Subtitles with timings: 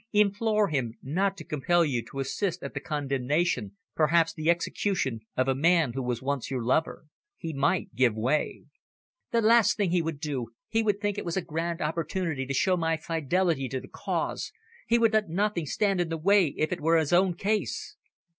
[0.13, 5.47] Implore him not to compel you to assist at the condemnation, perhaps the execution, of
[5.47, 7.05] a man who was once your lover.
[7.37, 8.63] He might give way."
[9.29, 10.53] "The last thing he would do.
[10.69, 14.51] He would think it a grand opportunity to show my fidelity to the Cause.
[14.87, 17.95] He would let nothing stand in the way if it were his own case."